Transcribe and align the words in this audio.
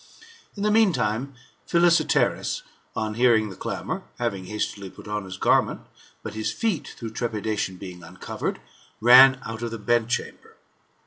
In 0.55 0.63
the 0.63 0.71
meantime, 0.71 1.35
Philesietserus 1.67 2.63
on 2.95 3.13
hearing 3.13 3.51
the 3.51 3.55
clamour, 3.55 4.01
having 4.17 4.45
hastily 4.45 4.89
put 4.89 5.07
on 5.07 5.25
his 5.25 5.37
garment, 5.37 5.81
but 6.23 6.33
his 6.33 6.51
feet 6.51 6.95
through 6.97 7.11
trepidation 7.11 7.77
being 7.77 8.01
uncovered, 8.01 8.59
ran 8.99 9.39
out 9.45 9.61
of 9.61 9.69
the 9.69 9.77
bedchamber. 9.77 10.57